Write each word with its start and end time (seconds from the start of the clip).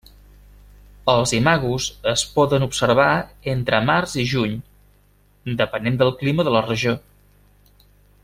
Els 1.11 1.33
imagos 1.39 1.89
es 2.11 2.23
poden 2.37 2.65
observar 2.67 3.09
entre 3.53 3.81
març 3.91 4.17
i 4.23 4.27
juny, 4.33 4.57
depenent 5.63 6.01
del 6.01 6.15
clima 6.23 6.47
de 6.49 6.55
la 6.57 6.65
regió. 6.71 6.97